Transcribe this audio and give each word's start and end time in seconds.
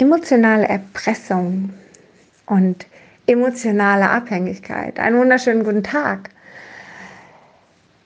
emotionale 0.00 0.66
Erpressung 0.66 1.70
und 2.46 2.86
emotionale 3.26 4.08
Abhängigkeit. 4.08 4.98
Einen 4.98 5.18
wunderschönen 5.18 5.62
guten 5.62 5.82
Tag. 5.82 6.30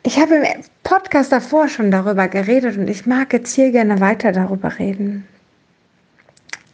Ich 0.03 0.19
habe 0.19 0.35
im 0.35 0.45
Podcast 0.83 1.31
davor 1.31 1.69
schon 1.69 1.91
darüber 1.91 2.29
geredet 2.29 2.77
und 2.77 2.91
ich 2.91 3.07
mag 3.07 3.33
jetzt 3.33 3.55
hier 3.55 3.71
gerne 3.71 4.01
weiter 4.01 4.33
darüber 4.33 4.79
reden. 4.79 5.27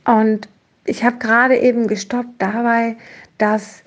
Und 0.05 0.49
ich 0.87 1.05
habe 1.05 1.19
gerade 1.19 1.59
eben 1.59 1.87
gestoppt 1.87 2.41
dabei, 2.41 2.97
dass 3.39 3.83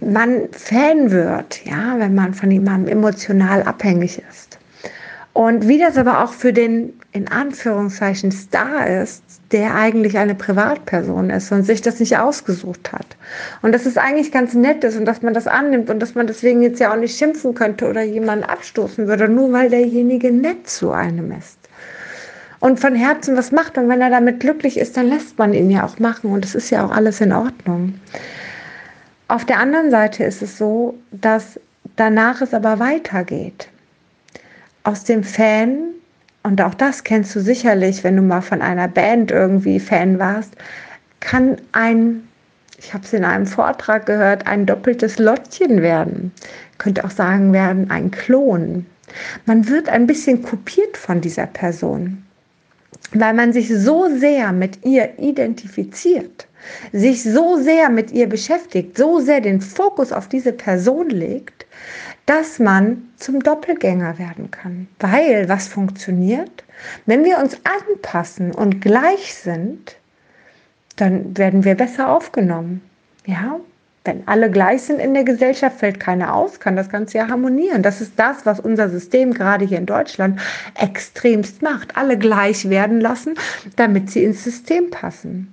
man 0.00 0.48
Fan 0.52 1.10
wird, 1.10 1.64
ja, 1.66 1.98
wenn 1.98 2.14
man 2.14 2.34
von 2.34 2.50
jemandem 2.50 2.98
emotional 2.98 3.64
abhängig 3.64 4.22
ist. 4.30 4.58
Und 5.32 5.68
wie 5.68 5.78
das 5.78 5.98
aber 5.98 6.22
auch 6.22 6.32
für 6.32 6.52
den 6.52 6.94
in 7.12 7.28
Anführungszeichen 7.28 8.30
Star 8.32 8.86
ist, 8.86 9.27
der 9.52 9.74
eigentlich 9.74 10.18
eine 10.18 10.34
Privatperson 10.34 11.30
ist 11.30 11.50
und 11.52 11.62
sich 11.62 11.80
das 11.80 12.00
nicht 12.00 12.18
ausgesucht 12.18 12.92
hat. 12.92 13.06
Und 13.62 13.72
dass 13.72 13.86
es 13.86 13.96
eigentlich 13.96 14.30
ganz 14.30 14.54
nett 14.54 14.84
ist 14.84 14.96
und 14.96 15.06
dass 15.06 15.22
man 15.22 15.32
das 15.32 15.46
annimmt 15.46 15.88
und 15.88 16.00
dass 16.00 16.14
man 16.14 16.26
deswegen 16.26 16.62
jetzt 16.62 16.80
ja 16.80 16.92
auch 16.92 16.98
nicht 16.98 17.16
schimpfen 17.16 17.54
könnte 17.54 17.88
oder 17.88 18.02
jemanden 18.02 18.44
abstoßen 18.44 19.06
würde, 19.06 19.28
nur 19.28 19.52
weil 19.52 19.70
derjenige 19.70 20.30
nett 20.30 20.68
zu 20.68 20.90
einem 20.90 21.32
ist. 21.32 21.58
Und 22.60 22.80
von 22.80 22.94
Herzen 22.94 23.36
was 23.36 23.52
macht 23.52 23.78
und 23.78 23.88
wenn 23.88 24.00
er 24.00 24.10
damit 24.10 24.40
glücklich 24.40 24.78
ist, 24.78 24.96
dann 24.96 25.08
lässt 25.08 25.38
man 25.38 25.54
ihn 25.54 25.70
ja 25.70 25.86
auch 25.86 25.98
machen 25.98 26.32
und 26.32 26.44
es 26.44 26.54
ist 26.54 26.70
ja 26.70 26.84
auch 26.84 26.90
alles 26.90 27.20
in 27.20 27.32
Ordnung. 27.32 27.94
Auf 29.28 29.44
der 29.44 29.60
anderen 29.60 29.90
Seite 29.90 30.24
ist 30.24 30.42
es 30.42 30.58
so, 30.58 30.98
dass 31.12 31.60
danach 31.96 32.40
es 32.40 32.52
aber 32.52 32.78
weitergeht. 32.78 33.68
Aus 34.82 35.04
dem 35.04 35.22
Fan, 35.22 35.94
und 36.48 36.62
auch 36.62 36.72
das 36.72 37.04
kennst 37.04 37.36
du 37.36 37.40
sicherlich, 37.40 38.04
wenn 38.04 38.16
du 38.16 38.22
mal 38.22 38.40
von 38.40 38.62
einer 38.62 38.88
Band 38.88 39.30
irgendwie 39.30 39.78
Fan 39.78 40.18
warst, 40.18 40.54
kann 41.20 41.56
ein, 41.72 42.26
ich 42.78 42.94
habe 42.94 43.04
es 43.04 43.12
in 43.12 43.22
einem 43.22 43.46
Vortrag 43.46 44.06
gehört, 44.06 44.46
ein 44.46 44.64
doppeltes 44.64 45.18
Lottchen 45.18 45.82
werden. 45.82 46.32
Könnte 46.78 47.04
auch 47.04 47.10
sagen 47.10 47.52
werden, 47.52 47.90
ein 47.90 48.10
Klon. 48.10 48.86
Man 49.44 49.68
wird 49.68 49.90
ein 49.90 50.06
bisschen 50.06 50.42
kopiert 50.42 50.96
von 50.96 51.20
dieser 51.20 51.46
Person 51.46 52.24
weil 53.12 53.34
man 53.34 53.52
sich 53.52 53.68
so 53.68 54.08
sehr 54.18 54.52
mit 54.52 54.84
ihr 54.84 55.18
identifiziert, 55.18 56.46
sich 56.92 57.22
so 57.22 57.56
sehr 57.56 57.88
mit 57.88 58.10
ihr 58.10 58.28
beschäftigt, 58.28 58.98
so 58.98 59.20
sehr 59.20 59.40
den 59.40 59.60
Fokus 59.60 60.12
auf 60.12 60.28
diese 60.28 60.52
Person 60.52 61.08
legt, 61.08 61.66
dass 62.28 62.58
man 62.58 63.08
zum 63.16 63.40
Doppelgänger 63.42 64.18
werden 64.18 64.50
kann. 64.50 64.86
Weil 65.00 65.48
was 65.48 65.66
funktioniert? 65.66 66.62
Wenn 67.06 67.24
wir 67.24 67.38
uns 67.38 67.56
anpassen 67.64 68.52
und 68.52 68.82
gleich 68.82 69.34
sind, 69.34 69.96
dann 70.96 71.36
werden 71.38 71.64
wir 71.64 71.74
besser 71.74 72.10
aufgenommen. 72.10 72.82
Ja, 73.24 73.58
wenn 74.04 74.28
alle 74.28 74.50
gleich 74.50 74.82
sind 74.82 75.00
in 75.00 75.14
der 75.14 75.24
Gesellschaft, 75.24 75.78
fällt 75.78 76.00
keiner 76.00 76.34
aus, 76.34 76.60
kann 76.60 76.76
das 76.76 76.90
Ganze 76.90 77.16
ja 77.16 77.28
harmonieren. 77.28 77.82
Das 77.82 78.02
ist 78.02 78.12
das, 78.16 78.44
was 78.44 78.60
unser 78.60 78.90
System 78.90 79.32
gerade 79.32 79.64
hier 79.64 79.78
in 79.78 79.86
Deutschland 79.86 80.38
extremst 80.78 81.62
macht. 81.62 81.96
Alle 81.96 82.18
gleich 82.18 82.68
werden 82.68 83.00
lassen, 83.00 83.36
damit 83.76 84.10
sie 84.10 84.24
ins 84.24 84.44
System 84.44 84.90
passen. 84.90 85.50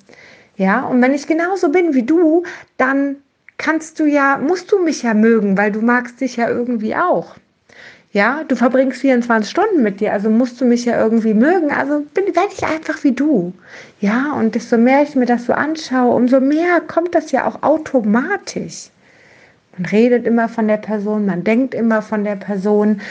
Ja, 0.57 0.81
und 0.81 1.01
wenn 1.01 1.13
ich 1.13 1.25
genauso 1.25 1.71
bin 1.71 1.93
wie 1.93 2.03
du, 2.03 2.43
dann 2.77 3.17
kannst 3.57 3.99
du 3.99 4.05
ja, 4.05 4.37
musst 4.37 4.71
du 4.71 4.79
mich 4.79 5.03
ja 5.03 5.13
mögen, 5.13 5.57
weil 5.57 5.71
du 5.71 5.81
magst 5.81 6.21
dich 6.21 6.35
ja 6.37 6.49
irgendwie 6.49 6.95
auch. 6.95 7.35
Ja, 8.11 8.45
du 8.47 8.55
verbringst 8.55 9.01
24 9.01 9.51
Stunden 9.51 9.83
mit 9.83 9.99
dir, 9.99 10.13
also 10.13 10.29
musst 10.29 10.61
du 10.61 10.65
mich 10.65 10.85
ja 10.85 10.97
irgendwie 10.97 11.33
mögen. 11.33 11.69
Also 11.71 12.05
bin, 12.13 12.27
werde 12.27 12.53
ich 12.55 12.63
einfach 12.63 13.03
wie 13.03 13.11
du. 13.11 13.53
Ja, 13.99 14.31
und 14.31 14.55
desto 14.55 14.77
mehr 14.77 15.03
ich 15.03 15.15
mir 15.15 15.25
das 15.25 15.45
so 15.45 15.53
anschaue, 15.53 16.15
umso 16.15 16.39
mehr 16.39 16.79
kommt 16.79 17.13
das 17.13 17.31
ja 17.31 17.45
auch 17.45 17.61
automatisch. 17.61 18.89
Man 19.77 19.85
redet 19.87 20.25
immer 20.25 20.47
von 20.47 20.69
der 20.69 20.77
Person, 20.77 21.25
man 21.25 21.44
denkt 21.44 21.73
immer 21.73 22.01
von 22.01 22.23
der 22.23 22.38
Person. 22.38 23.01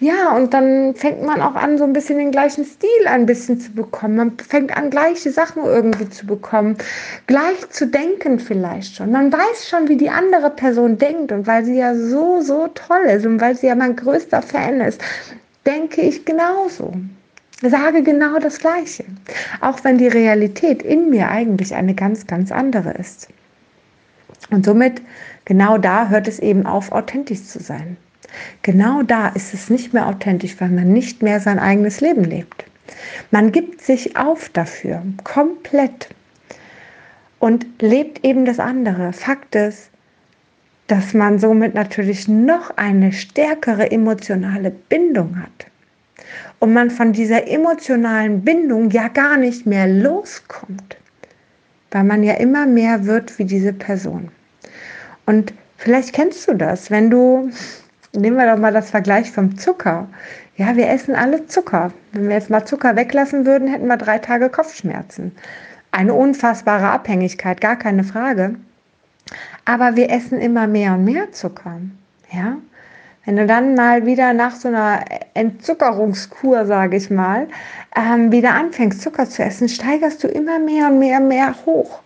Ja, 0.00 0.36
und 0.36 0.54
dann 0.54 0.94
fängt 0.94 1.24
man 1.24 1.42
auch 1.42 1.56
an, 1.56 1.76
so 1.76 1.82
ein 1.82 1.92
bisschen 1.92 2.18
den 2.18 2.30
gleichen 2.30 2.64
Stil 2.64 3.08
ein 3.08 3.26
bisschen 3.26 3.58
zu 3.60 3.72
bekommen. 3.72 4.14
Man 4.16 4.38
fängt 4.38 4.76
an, 4.76 4.90
gleiche 4.90 5.32
Sachen 5.32 5.64
irgendwie 5.64 6.08
zu 6.08 6.24
bekommen, 6.24 6.76
gleich 7.26 7.68
zu 7.70 7.88
denken 7.88 8.38
vielleicht 8.38 8.94
schon. 8.94 9.10
Man 9.10 9.32
weiß 9.32 9.68
schon, 9.68 9.88
wie 9.88 9.96
die 9.96 10.08
andere 10.08 10.50
Person 10.50 10.98
denkt 10.98 11.32
und 11.32 11.48
weil 11.48 11.64
sie 11.64 11.78
ja 11.78 11.96
so, 11.96 12.40
so 12.42 12.68
toll 12.68 13.06
ist 13.08 13.26
und 13.26 13.40
weil 13.40 13.56
sie 13.56 13.66
ja 13.66 13.74
mein 13.74 13.96
größter 13.96 14.40
Fan 14.40 14.80
ist, 14.80 15.02
denke 15.66 16.02
ich 16.02 16.24
genauso. 16.24 16.92
Sage 17.60 18.04
genau 18.04 18.38
das 18.38 18.60
Gleiche. 18.60 19.04
Auch 19.60 19.82
wenn 19.82 19.98
die 19.98 20.06
Realität 20.06 20.80
in 20.80 21.10
mir 21.10 21.28
eigentlich 21.28 21.74
eine 21.74 21.94
ganz, 21.94 22.24
ganz 22.28 22.52
andere 22.52 22.92
ist. 22.92 23.26
Und 24.52 24.64
somit, 24.64 25.02
genau 25.44 25.76
da 25.76 26.08
hört 26.08 26.28
es 26.28 26.38
eben 26.38 26.66
auf, 26.66 26.92
authentisch 26.92 27.42
zu 27.42 27.60
sein. 27.60 27.96
Genau 28.62 29.02
da 29.02 29.28
ist 29.28 29.54
es 29.54 29.70
nicht 29.70 29.92
mehr 29.92 30.06
authentisch, 30.06 30.60
weil 30.60 30.68
man 30.70 30.92
nicht 30.92 31.22
mehr 31.22 31.40
sein 31.40 31.58
eigenes 31.58 32.00
Leben 32.00 32.24
lebt. 32.24 32.64
Man 33.30 33.52
gibt 33.52 33.82
sich 33.82 34.16
auf 34.16 34.48
dafür, 34.48 35.02
komplett. 35.24 36.08
Und 37.38 37.66
lebt 37.80 38.24
eben 38.24 38.44
das 38.44 38.58
andere. 38.58 39.12
Fakt 39.12 39.54
ist, 39.54 39.90
dass 40.88 41.14
man 41.14 41.38
somit 41.38 41.74
natürlich 41.74 42.26
noch 42.26 42.76
eine 42.76 43.12
stärkere 43.12 43.90
emotionale 43.90 44.70
Bindung 44.70 45.40
hat. 45.40 45.66
Und 46.58 46.72
man 46.72 46.90
von 46.90 47.12
dieser 47.12 47.46
emotionalen 47.46 48.42
Bindung 48.42 48.90
ja 48.90 49.08
gar 49.08 49.36
nicht 49.36 49.66
mehr 49.66 49.86
loskommt, 49.86 50.96
weil 51.92 52.04
man 52.04 52.24
ja 52.24 52.34
immer 52.34 52.66
mehr 52.66 53.06
wird 53.06 53.38
wie 53.38 53.44
diese 53.44 53.72
Person. 53.72 54.30
Und 55.26 55.52
vielleicht 55.76 56.12
kennst 56.12 56.48
du 56.48 56.54
das, 56.54 56.90
wenn 56.90 57.10
du 57.10 57.50
Nehmen 58.12 58.36
wir 58.36 58.50
doch 58.50 58.58
mal 58.58 58.72
das 58.72 58.90
Vergleich 58.90 59.30
vom 59.30 59.58
Zucker. 59.58 60.08
Ja, 60.56 60.76
wir 60.76 60.88
essen 60.88 61.14
alle 61.14 61.46
Zucker. 61.46 61.92
Wenn 62.12 62.28
wir 62.28 62.34
jetzt 62.34 62.50
mal 62.50 62.64
Zucker 62.64 62.96
weglassen 62.96 63.46
würden, 63.46 63.68
hätten 63.68 63.86
wir 63.86 63.96
drei 63.96 64.18
Tage 64.18 64.48
Kopfschmerzen. 64.48 65.32
Eine 65.92 66.14
unfassbare 66.14 66.88
Abhängigkeit, 66.88 67.60
gar 67.60 67.76
keine 67.76 68.04
Frage. 68.04 68.56
Aber 69.64 69.96
wir 69.96 70.10
essen 70.10 70.40
immer 70.40 70.66
mehr 70.66 70.94
und 70.94 71.04
mehr 71.04 71.32
Zucker. 71.32 71.80
Ja? 72.32 72.56
Wenn 73.24 73.36
du 73.36 73.46
dann 73.46 73.74
mal 73.74 74.06
wieder 74.06 74.32
nach 74.32 74.56
so 74.56 74.68
einer 74.68 75.04
Entzuckerungskur, 75.34 76.64
sage 76.64 76.96
ich 76.96 77.10
mal, 77.10 77.46
ähm, 77.94 78.32
wieder 78.32 78.54
anfängst, 78.54 79.02
Zucker 79.02 79.28
zu 79.28 79.42
essen, 79.42 79.68
steigerst 79.68 80.24
du 80.24 80.28
immer 80.28 80.58
mehr 80.58 80.86
und 80.86 80.98
mehr 80.98 81.20
und 81.20 81.28
mehr 81.28 81.54
hoch. 81.66 82.00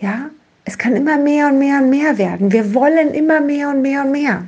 Ja, 0.00 0.30
es 0.64 0.76
kann 0.76 0.96
immer 0.96 1.16
mehr 1.16 1.46
und 1.46 1.60
mehr 1.60 1.78
und 1.78 1.90
mehr 1.90 2.18
werden. 2.18 2.50
Wir 2.50 2.74
wollen 2.74 3.14
immer 3.14 3.40
mehr 3.40 3.70
und 3.70 3.82
mehr 3.82 4.04
und 4.04 4.10
mehr. 4.10 4.42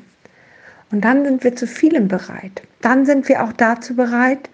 Und 0.91 1.05
dann 1.05 1.25
sind 1.25 1.45
wir 1.45 1.55
zu 1.55 1.67
vielem 1.67 2.09
bereit. 2.09 2.63
Dann 2.81 3.07
sind 3.07 3.29
wir 3.29 3.45
auch 3.45 3.53
dazu 3.53 3.95
bereit, 3.95 4.51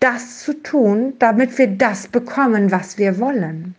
das 0.00 0.40
zu 0.40 0.54
tun, 0.62 1.14
damit 1.18 1.58
wir 1.58 1.68
das 1.68 2.08
bekommen, 2.08 2.70
was 2.70 2.98
wir 2.98 3.18
wollen. 3.18 3.74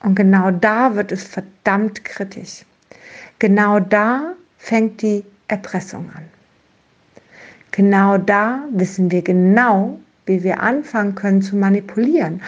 Und 0.00 0.16
genau 0.16 0.50
da 0.50 0.94
wird 0.96 1.12
es 1.12 1.24
verdammt 1.24 2.04
kritisch. 2.04 2.64
Genau 3.38 3.80
da 3.80 4.34
fängt 4.58 5.00
die 5.02 5.24
Erpressung 5.48 6.10
an. 6.14 6.24
Genau 7.70 8.18
da 8.18 8.64
wissen 8.70 9.10
wir 9.10 9.22
genau, 9.22 9.98
wie 10.26 10.42
wir 10.42 10.60
anfangen 10.60 11.14
können 11.14 11.40
zu 11.40 11.56
manipulieren. 11.56 12.42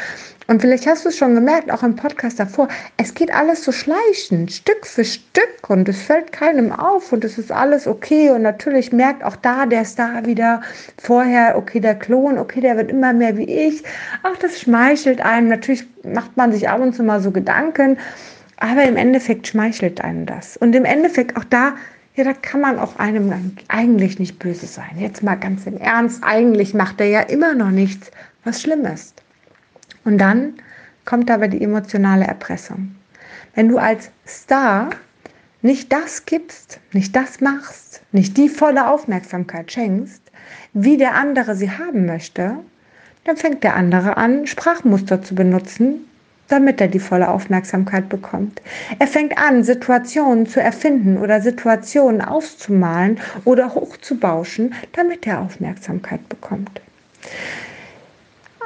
Und 0.47 0.61
vielleicht 0.61 0.87
hast 0.87 1.05
du 1.05 1.09
es 1.09 1.17
schon 1.17 1.35
gemerkt, 1.35 1.71
auch 1.71 1.83
im 1.83 1.97
Podcast 1.97 2.39
davor, 2.39 2.69
es 2.99 3.15
geht 3.15 3.33
alles 3.33 3.65
so 3.65 3.73
schleichend, 3.73 4.53
Stück 4.53 4.87
für 4.87 5.05
Stück 5.05 5.69
und 5.69 5.89
es 5.89 6.03
fällt 6.03 6.33
keinem 6.33 6.71
auf 6.71 7.13
und 7.13 7.25
es 7.25 7.39
ist 7.39 7.51
alles 7.51 7.87
okay. 7.87 8.31
Und 8.31 8.43
natürlich 8.43 8.93
merkt 8.93 9.25
auch 9.25 9.37
da 9.37 9.65
der 9.65 9.85
Star 9.85 10.27
wieder 10.27 10.61
vorher, 11.03 11.57
okay, 11.57 11.81
der 11.81 11.95
Klon, 11.95 12.39
okay, 12.39 12.61
der 12.61 12.77
wird 12.77 12.91
immer 12.91 13.13
mehr 13.13 13.37
wie 13.39 13.51
ich. 13.51 13.83
Auch 14.23 14.37
das 14.37 14.61
schmeichelt 14.61 15.21
einem. 15.21 15.49
Natürlich 15.49 15.87
macht 16.03 16.37
man 16.37 16.53
sich 16.53 16.69
ab 16.69 16.81
und 16.81 16.95
zu 16.95 17.03
mal 17.03 17.21
so 17.21 17.31
Gedanken, 17.31 17.99
aber 18.59 18.85
im 18.85 18.97
Endeffekt 18.97 19.47
schmeichelt 19.47 20.03
einem 20.03 20.27
das. 20.27 20.59
Und 20.59 20.75
im 20.75 20.85
Endeffekt 20.85 21.37
auch 21.37 21.45
da, 21.45 21.75
ja, 22.17 22.25
da 22.25 22.33
kann 22.35 22.61
man 22.61 22.79
auch 22.79 22.99
einem 22.99 23.57
eigentlich 23.69 24.19
nicht 24.19 24.39
böse 24.39 24.67
sein. 24.67 24.99
Jetzt 24.99 25.23
mal 25.23 25.35
ganz 25.37 25.67
im 25.67 25.79
Ernst, 25.79 26.23
eigentlich 26.23 26.75
macht 26.75 27.01
er 27.01 27.09
ja 27.09 27.21
immer 27.21 27.55
noch 27.55 27.71
nichts, 27.71 28.11
was 28.45 28.61
schlimm 28.63 28.85
ist. 28.85 29.24
Und 30.05 30.19
dann 30.19 30.55
kommt 31.05 31.31
aber 31.31 31.49
die 31.49 31.63
emotionale 31.63 32.25
Erpressung. 32.25 32.95
Wenn 33.55 33.69
du 33.69 33.79
als 33.79 34.11
Star 34.27 34.91
nicht 35.63 35.93
das 35.93 36.27
gibst, 36.27 36.81
nicht 36.93 37.15
das 37.17 37.41
machst, 37.41 38.03
nicht 38.13 38.37
die 38.37 38.49
volle 38.49 38.89
Aufmerksamkeit 38.89 39.73
schenkst, 39.73 40.23
wie 40.73 40.97
der 40.97 41.15
andere 41.15 41.55
sie 41.55 41.71
haben 41.71 42.07
möchte, 42.07 42.59
dann 43.25 43.37
fängt 43.37 43.65
der 43.65 43.75
andere 43.75 44.17
an, 44.17 44.47
Sprachmuster 44.47 45.23
zu 45.23 45.35
benutzen, 45.35 46.05
damit 46.49 46.81
er 46.81 46.89
die 46.89 46.99
volle 46.99 47.29
Aufmerksamkeit 47.29 48.09
bekommt. 48.09 48.61
Er 48.99 49.07
fängt 49.07 49.39
an, 49.39 49.65
Situationen 49.65 50.47
zu 50.47 50.61
erfinden 50.61 51.17
oder 51.17 51.41
Situationen 51.41 52.21
auszumalen 52.21 53.19
oder 53.45 53.75
hochzubauschen, 53.75 54.75
damit 54.93 55.27
er 55.27 55.41
Aufmerksamkeit 55.41 56.29
bekommt. 56.29 56.83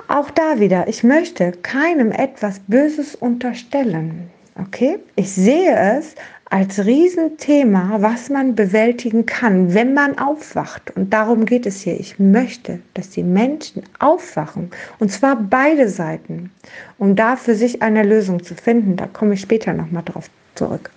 Auch 0.09 0.31
da 0.31 0.59
wieder, 0.59 0.89
ich 0.89 1.05
möchte 1.05 1.53
keinem 1.53 2.13
etwas 2.13 2.61
Böses 2.67 3.15
unterstellen. 3.15 4.31
Okay? 4.59 4.99
Ich 5.17 5.31
sehe 5.31 5.77
es 5.77 6.15
als 6.47 6.87
Riesenthema, 6.87 8.01
was 8.01 8.31
man 8.31 8.55
bewältigen 8.55 9.27
kann, 9.27 9.75
wenn 9.75 9.93
man 9.93 10.19
aufwacht. 10.19 10.97
Und 10.97 11.13
darum 11.13 11.45
geht 11.45 11.67
es 11.67 11.83
hier. 11.83 12.01
Ich 12.01 12.19
möchte, 12.19 12.81
dass 12.95 13.11
die 13.11 13.23
Menschen 13.23 13.83
aufwachen. 13.99 14.71
Und 14.99 15.13
zwar 15.13 15.37
beide 15.37 15.91
Seiten, 15.91 16.53
um 16.97 17.15
da 17.15 17.37
für 17.37 17.55
sich 17.55 17.83
eine 17.83 18.03
Lösung 18.03 18.43
zu 18.43 18.55
finden. 18.55 18.97
Da 18.97 19.07
komme 19.07 19.35
ich 19.35 19.43
später 19.43 19.75
nochmal 19.75 20.05
drauf 20.07 20.31
zurück. 20.55 20.91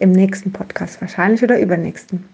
Im 0.00 0.10
nächsten 0.10 0.50
Podcast 0.50 1.00
wahrscheinlich 1.00 1.44
oder 1.44 1.60
übernächsten. 1.60 2.28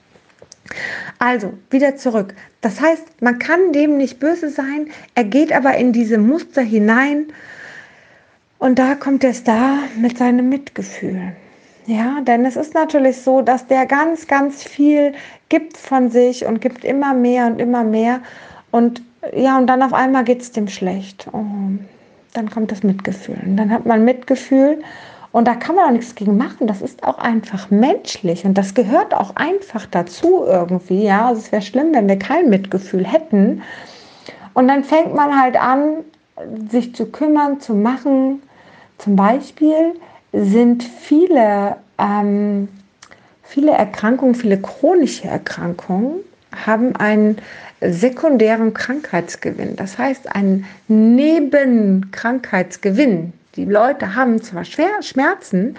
Also, 1.18 1.54
wieder 1.70 1.96
zurück. 1.96 2.34
Das 2.60 2.80
heißt, 2.80 3.22
man 3.22 3.38
kann 3.38 3.72
dem 3.72 3.96
nicht 3.96 4.20
böse 4.20 4.50
sein, 4.50 4.88
er 5.14 5.24
geht 5.24 5.52
aber 5.52 5.76
in 5.76 5.92
diese 5.92 6.18
Muster 6.18 6.62
hinein 6.62 7.32
und 8.58 8.78
da 8.78 8.94
kommt 8.94 9.24
es 9.24 9.44
da 9.44 9.78
mit 9.96 10.18
seinem 10.18 10.48
Mitgefühl. 10.48 11.32
Ja, 11.86 12.20
denn 12.20 12.44
es 12.44 12.56
ist 12.56 12.74
natürlich 12.74 13.22
so, 13.22 13.40
dass 13.40 13.66
der 13.66 13.86
ganz, 13.86 14.26
ganz 14.26 14.62
viel 14.62 15.14
gibt 15.48 15.78
von 15.78 16.10
sich 16.10 16.44
und 16.44 16.60
gibt 16.60 16.84
immer 16.84 17.14
mehr 17.14 17.46
und 17.46 17.60
immer 17.60 17.82
mehr. 17.82 18.20
Und 18.70 19.00
ja, 19.34 19.56
und 19.56 19.68
dann 19.68 19.82
auf 19.82 19.94
einmal 19.94 20.24
geht 20.24 20.42
es 20.42 20.52
dem 20.52 20.68
schlecht. 20.68 21.26
Oh, 21.32 21.44
dann 22.34 22.50
kommt 22.50 22.72
das 22.72 22.82
Mitgefühl. 22.82 23.38
Und 23.42 23.56
dann 23.56 23.70
hat 23.70 23.86
man 23.86 24.04
Mitgefühl 24.04 24.82
und 25.32 25.46
da 25.46 25.54
kann 25.54 25.76
man 25.76 25.86
auch 25.86 25.92
nichts 25.92 26.14
gegen 26.14 26.36
machen. 26.36 26.66
Das 26.66 26.80
ist 26.80 27.04
auch 27.04 27.18
einfach 27.18 27.70
menschlich 27.70 28.44
und 28.44 28.54
das 28.54 28.74
gehört 28.74 29.14
auch 29.14 29.36
einfach 29.36 29.86
dazu 29.86 30.44
irgendwie. 30.46 31.04
Ja, 31.04 31.28
also 31.28 31.40
es 31.40 31.52
wäre 31.52 31.62
schlimm, 31.62 31.94
wenn 31.94 32.08
wir 32.08 32.18
kein 32.18 32.48
Mitgefühl 32.48 33.06
hätten. 33.06 33.62
Und 34.54 34.68
dann 34.68 34.84
fängt 34.84 35.14
man 35.14 35.40
halt 35.40 35.60
an, 35.60 36.04
sich 36.70 36.94
zu 36.94 37.06
kümmern, 37.06 37.60
zu 37.60 37.74
machen. 37.74 38.42
Zum 38.98 39.16
Beispiel 39.16 39.94
sind 40.32 40.82
viele, 40.82 41.76
ähm, 41.98 42.68
viele 43.42 43.72
Erkrankungen, 43.72 44.34
viele 44.34 44.60
chronische 44.60 45.28
Erkrankungen 45.28 46.20
haben 46.66 46.96
einen 46.96 47.36
sekundären 47.80 48.74
Krankheitsgewinn. 48.74 49.76
Das 49.76 49.96
heißt, 49.98 50.34
einen 50.34 50.66
Nebenkrankheitsgewinn. 50.88 53.32
Die 53.58 53.64
Leute 53.64 54.14
haben 54.14 54.40
zwar 54.40 54.64
schwer 54.64 55.02
Schmerzen, 55.02 55.74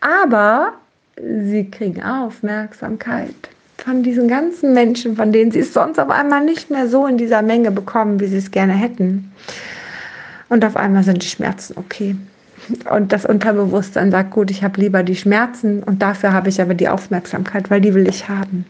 aber 0.00 0.74
sie 1.16 1.68
kriegen 1.68 2.00
Aufmerksamkeit 2.00 3.34
von 3.78 4.04
diesen 4.04 4.28
ganzen 4.28 4.72
Menschen, 4.72 5.16
von 5.16 5.32
denen 5.32 5.50
sie 5.50 5.58
es 5.58 5.74
sonst 5.74 5.98
auf 5.98 6.10
einmal 6.10 6.44
nicht 6.44 6.70
mehr 6.70 6.88
so 6.88 7.08
in 7.08 7.18
dieser 7.18 7.42
Menge 7.42 7.72
bekommen, 7.72 8.20
wie 8.20 8.28
sie 8.28 8.36
es 8.36 8.52
gerne 8.52 8.74
hätten. 8.74 9.32
Und 10.48 10.64
auf 10.64 10.76
einmal 10.76 11.02
sind 11.02 11.24
die 11.24 11.28
Schmerzen 11.28 11.76
okay. 11.76 12.14
Und 12.88 13.12
das 13.12 13.26
Unterbewusstsein 13.26 14.12
sagt, 14.12 14.30
gut, 14.30 14.52
ich 14.52 14.62
habe 14.62 14.80
lieber 14.80 15.02
die 15.02 15.16
Schmerzen 15.16 15.82
und 15.82 16.02
dafür 16.02 16.32
habe 16.32 16.50
ich 16.50 16.62
aber 16.62 16.74
die 16.74 16.88
Aufmerksamkeit, 16.88 17.68
weil 17.68 17.80
die 17.80 17.94
will 17.94 18.08
ich 18.08 18.28
haben. 18.28 18.64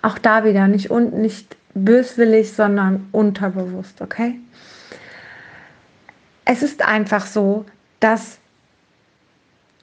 Auch 0.00 0.16
da 0.16 0.46
wieder 0.46 0.68
nicht, 0.68 0.90
und 0.90 1.12
nicht 1.12 1.54
böswillig, 1.74 2.54
sondern 2.54 3.08
unterbewusst, 3.12 4.00
okay? 4.00 4.40
Es 6.44 6.62
ist 6.62 6.82
einfach 6.82 7.26
so, 7.26 7.64
dass 8.00 8.38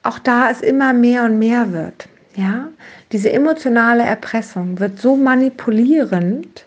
auch 0.02 0.18
da 0.18 0.50
es 0.50 0.60
immer 0.60 0.92
mehr 0.92 1.24
und 1.24 1.38
mehr 1.38 1.72
wird. 1.72 2.08
Ja, 2.34 2.68
diese 3.12 3.30
emotionale 3.30 4.04
Erpressung 4.04 4.80
wird 4.80 4.98
so 4.98 5.16
manipulierend, 5.16 6.64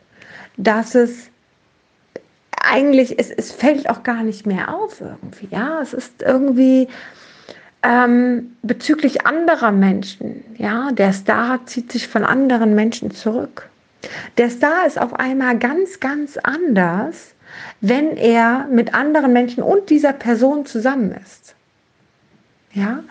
dass 0.57 0.94
es 0.94 1.30
eigentlich, 2.51 3.18
es, 3.19 3.31
es 3.31 3.51
fällt 3.51 3.89
auch 3.89 4.03
gar 4.03 4.24
nicht 4.24 4.45
mehr 4.45 4.74
auf 4.74 5.01
irgendwie. 5.01 5.47
Ja, 5.50 5.81
es 5.81 5.94
ist 5.94 6.21
irgendwie 6.21 6.88
ähm, 7.83 8.56
bezüglich 8.62 9.25
anderer 9.25 9.71
Menschen. 9.71 10.44
Ja, 10.57 10.91
der 10.91 11.13
Star 11.13 11.65
zieht 11.65 11.91
sich 11.91 12.07
von 12.07 12.24
anderen 12.24 12.75
Menschen 12.75 13.12
zurück. 13.12 13.69
Der 14.38 14.50
Star 14.50 14.86
ist 14.86 15.00
auf 15.00 15.13
einmal 15.13 15.57
ganz, 15.57 16.00
ganz 16.00 16.38
anders 16.38 17.34
wenn 17.81 18.17
er 18.17 18.67
mit 18.69 18.93
anderen 18.93 19.33
Menschen 19.33 19.63
und 19.63 19.89
dieser 19.89 20.13
Person 20.13 20.65
zusammen 20.65 21.15
ist. 21.23 21.55
Ja, 22.73 23.03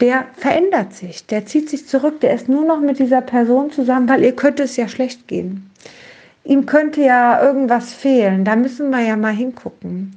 der 0.00 0.24
verändert 0.36 0.94
sich, 0.94 1.26
der 1.26 1.46
zieht 1.46 1.70
sich 1.70 1.86
zurück, 1.86 2.20
der 2.20 2.34
ist 2.34 2.48
nur 2.48 2.64
noch 2.64 2.80
mit 2.80 2.98
dieser 2.98 3.20
Person 3.20 3.70
zusammen, 3.70 4.08
weil 4.08 4.24
ihr 4.24 4.34
könnte 4.34 4.64
es 4.64 4.76
ja 4.76 4.88
schlecht 4.88 5.28
gehen. 5.28 5.70
Ihm 6.44 6.66
könnte 6.66 7.02
ja 7.02 7.40
irgendwas 7.40 7.94
fehlen, 7.94 8.44
da 8.44 8.56
müssen 8.56 8.90
wir 8.90 9.00
ja 9.00 9.16
mal 9.16 9.32
hingucken. 9.32 10.16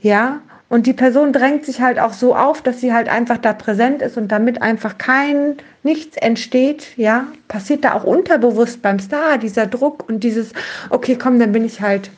Ja, 0.00 0.40
und 0.68 0.86
die 0.86 0.92
Person 0.92 1.32
drängt 1.32 1.64
sich 1.64 1.80
halt 1.80 1.98
auch 1.98 2.12
so 2.12 2.36
auf, 2.36 2.62
dass 2.62 2.80
sie 2.80 2.92
halt 2.92 3.08
einfach 3.08 3.38
da 3.38 3.52
präsent 3.52 4.02
ist 4.02 4.16
und 4.16 4.28
damit 4.28 4.62
einfach 4.62 4.98
kein 4.98 5.56
nichts 5.82 6.16
entsteht, 6.16 6.96
ja, 6.96 7.26
passiert 7.48 7.84
da 7.84 7.94
auch 7.94 8.04
unterbewusst 8.04 8.82
beim 8.82 8.98
Star 8.98 9.38
dieser 9.38 9.66
Druck 9.66 10.08
und 10.08 10.24
dieses, 10.24 10.52
okay, 10.90 11.16
komm, 11.16 11.38
dann 11.38 11.52
bin 11.52 11.64
ich 11.64 11.80
halt 11.80 12.10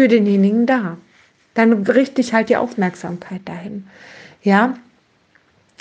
für 0.00 0.08
denjenigen 0.08 0.64
da. 0.64 0.96
Dann 1.52 1.82
richte 1.82 2.22
ich 2.22 2.32
halt 2.32 2.48
die 2.48 2.56
Aufmerksamkeit 2.56 3.42
dahin. 3.44 3.86
Ja, 4.42 4.72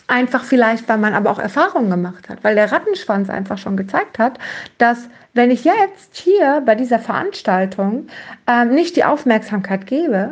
einfach 0.07 0.43
vielleicht, 0.43 0.89
weil 0.89 0.97
man 0.97 1.13
aber 1.13 1.31
auch 1.31 1.39
Erfahrungen 1.39 1.89
gemacht 1.89 2.27
hat, 2.27 2.43
weil 2.43 2.55
der 2.55 2.69
Rattenschwanz 2.69 3.29
einfach 3.29 3.57
schon 3.57 3.77
gezeigt 3.77 4.19
hat, 4.19 4.37
dass 4.77 5.07
wenn 5.33 5.51
ich 5.51 5.63
jetzt 5.63 6.17
hier 6.17 6.61
bei 6.65 6.75
dieser 6.75 6.99
Veranstaltung 6.99 8.07
ähm, 8.45 8.75
nicht 8.75 8.97
die 8.97 9.05
Aufmerksamkeit 9.05 9.87
gebe, 9.87 10.31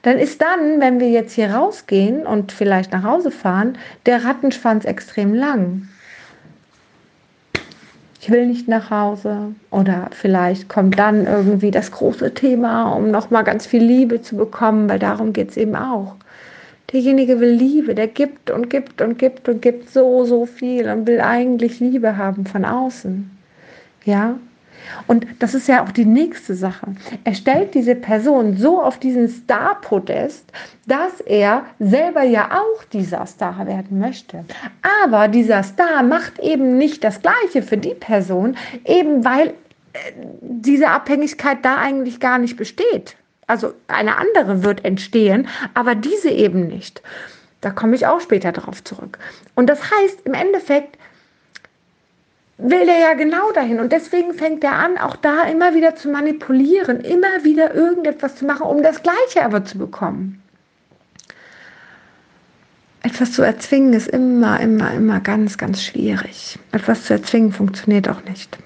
dann 0.00 0.16
ist 0.16 0.40
dann, 0.40 0.80
wenn 0.80 0.98
wir 0.98 1.10
jetzt 1.10 1.34
hier 1.34 1.50
rausgehen 1.50 2.26
und 2.26 2.52
vielleicht 2.52 2.92
nach 2.92 3.02
Hause 3.02 3.30
fahren, 3.30 3.76
der 4.06 4.24
Rattenschwanz 4.24 4.86
extrem 4.86 5.34
lang 5.34 5.88
ich 8.20 8.30
will 8.30 8.46
nicht 8.46 8.68
nach 8.68 8.90
Hause. 8.90 9.54
Oder 9.70 10.08
vielleicht 10.12 10.68
kommt 10.68 10.98
dann 10.98 11.26
irgendwie 11.26 11.70
das 11.70 11.90
große 11.90 12.34
Thema, 12.34 12.92
um 12.92 13.10
nochmal 13.10 13.44
ganz 13.44 13.66
viel 13.66 13.82
Liebe 13.82 14.22
zu 14.22 14.36
bekommen, 14.36 14.88
weil 14.88 14.98
darum 14.98 15.32
geht 15.32 15.50
es 15.50 15.56
eben 15.56 15.76
auch. 15.76 16.16
Derjenige 16.92 17.40
will 17.40 17.50
Liebe, 17.50 17.94
der 17.94 18.06
gibt 18.06 18.50
und 18.50 18.70
gibt 18.70 19.02
und 19.02 19.18
gibt 19.18 19.48
und 19.48 19.60
gibt 19.60 19.90
so, 19.90 20.24
so 20.24 20.46
viel 20.46 20.88
und 20.88 21.06
will 21.06 21.20
eigentlich 21.20 21.80
Liebe 21.80 22.16
haben 22.16 22.46
von 22.46 22.64
außen. 22.64 23.30
Ja, 24.04 24.38
und 25.06 25.26
das 25.38 25.54
ist 25.54 25.68
ja 25.68 25.84
auch 25.84 25.90
die 25.90 26.04
nächste 26.04 26.54
Sache. 26.54 26.86
Er 27.24 27.34
stellt 27.34 27.74
diese 27.74 27.94
Person 27.94 28.56
so 28.56 28.82
auf 28.82 28.98
diesen 28.98 29.28
Star-Podest, 29.28 30.44
dass 30.86 31.20
er 31.20 31.64
selber 31.78 32.22
ja 32.22 32.50
auch 32.52 32.84
dieser 32.84 33.26
Star 33.26 33.66
werden 33.66 33.98
möchte. 33.98 34.44
Aber 35.02 35.28
dieser 35.28 35.62
Star 35.62 36.02
macht 36.02 36.38
eben 36.38 36.78
nicht 36.78 37.04
das 37.04 37.20
Gleiche 37.22 37.62
für 37.62 37.76
die 37.76 37.94
Person, 37.94 38.56
eben 38.84 39.24
weil 39.24 39.48
äh, 39.48 39.98
diese 40.40 40.88
Abhängigkeit 40.88 41.58
da 41.62 41.76
eigentlich 41.76 42.20
gar 42.20 42.38
nicht 42.38 42.56
besteht. 42.56 43.16
Also 43.46 43.74
eine 43.86 44.16
andere 44.16 44.64
wird 44.64 44.84
entstehen, 44.84 45.48
aber 45.74 45.94
diese 45.94 46.30
eben 46.30 46.66
nicht. 46.66 47.02
Da 47.60 47.70
komme 47.70 47.94
ich 47.96 48.06
auch 48.06 48.20
später 48.20 48.52
drauf 48.52 48.82
zurück. 48.82 49.18
Und 49.54 49.68
das 49.68 49.80
heißt 49.90 50.20
im 50.24 50.34
Endeffekt, 50.34 50.98
will 52.58 52.88
er 52.88 52.98
ja 52.98 53.14
genau 53.14 53.52
dahin. 53.52 53.80
Und 53.80 53.92
deswegen 53.92 54.34
fängt 54.34 54.64
er 54.64 54.78
an, 54.78 54.98
auch 54.98 55.16
da 55.16 55.42
immer 55.44 55.74
wieder 55.74 55.94
zu 55.94 56.08
manipulieren, 56.08 57.00
immer 57.00 57.44
wieder 57.44 57.74
irgendetwas 57.74 58.36
zu 58.36 58.46
machen, 58.46 58.66
um 58.66 58.82
das 58.82 59.02
Gleiche 59.02 59.44
aber 59.44 59.64
zu 59.64 59.78
bekommen. 59.78 60.42
Etwas 63.02 63.32
zu 63.32 63.42
erzwingen 63.42 63.92
ist 63.92 64.08
immer, 64.08 64.58
immer, 64.60 64.92
immer 64.92 65.20
ganz, 65.20 65.58
ganz 65.58 65.82
schwierig. 65.82 66.58
Etwas 66.72 67.04
zu 67.04 67.12
erzwingen 67.12 67.52
funktioniert 67.52 68.08
auch 68.08 68.24
nicht. 68.24 68.58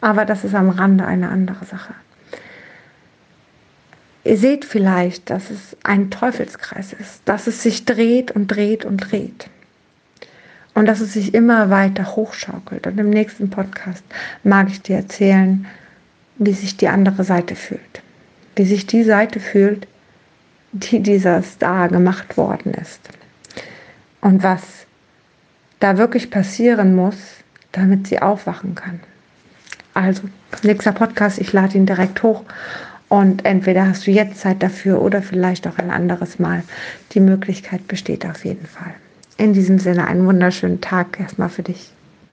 Aber 0.00 0.24
das 0.24 0.44
ist 0.44 0.54
am 0.54 0.70
Rande 0.70 1.04
eine 1.04 1.30
andere 1.30 1.64
Sache. 1.64 1.94
Ihr 4.22 4.36
seht 4.36 4.64
vielleicht, 4.64 5.30
dass 5.30 5.50
es 5.50 5.76
ein 5.82 6.10
Teufelskreis 6.10 6.92
ist, 6.92 7.22
dass 7.24 7.46
es 7.46 7.62
sich 7.62 7.86
dreht 7.86 8.30
und 8.30 8.48
dreht 8.48 8.84
und 8.84 8.98
dreht 8.98 9.48
und 10.74 10.86
dass 10.86 11.00
es 11.00 11.12
sich 11.12 11.34
immer 11.34 11.70
weiter 11.70 12.16
hochschaukelt. 12.16 12.86
Und 12.86 12.98
im 12.98 13.10
nächsten 13.10 13.50
Podcast 13.50 14.04
mag 14.44 14.68
ich 14.68 14.82
dir 14.82 14.96
erzählen, 14.96 15.66
wie 16.36 16.52
sich 16.52 16.76
die 16.76 16.88
andere 16.88 17.24
Seite 17.24 17.54
fühlt. 17.54 18.02
Wie 18.56 18.64
sich 18.64 18.86
die 18.86 19.04
Seite 19.04 19.40
fühlt, 19.40 19.86
die 20.72 21.00
dieser 21.00 21.42
Star 21.42 21.88
gemacht 21.88 22.36
worden 22.36 22.74
ist. 22.74 23.00
Und 24.20 24.42
was 24.42 24.62
da 25.80 25.98
wirklich 25.98 26.30
passieren 26.30 26.94
muss, 26.94 27.16
damit 27.72 28.06
sie 28.06 28.20
aufwachen 28.20 28.74
kann. 28.74 29.00
Also, 29.94 30.22
nächster 30.62 30.92
Podcast, 30.92 31.38
ich 31.38 31.52
lade 31.52 31.76
ihn 31.76 31.86
direkt 31.86 32.22
hoch 32.22 32.44
und 33.08 33.44
entweder 33.44 33.88
hast 33.88 34.06
du 34.06 34.12
jetzt 34.12 34.40
Zeit 34.40 34.62
dafür 34.62 35.02
oder 35.02 35.20
vielleicht 35.20 35.66
auch 35.66 35.78
ein 35.78 35.90
anderes 35.90 36.38
Mal. 36.38 36.62
Die 37.12 37.20
Möglichkeit 37.20 37.88
besteht 37.88 38.24
auf 38.24 38.44
jeden 38.44 38.66
Fall. 38.66 38.94
In 39.40 39.54
diesem 39.54 39.78
Sinne 39.78 40.06
einen 40.06 40.26
wunderschönen 40.26 40.82
Tag 40.82 41.18
erstmal 41.18 41.48
für 41.48 41.62
dich. 41.62 41.94